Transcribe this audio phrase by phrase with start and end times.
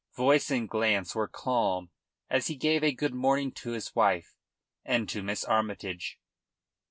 [0.15, 1.91] Voice and glance were calm
[2.27, 4.33] as he gave a good morning to his wife
[4.83, 6.17] and to Miss Armytage.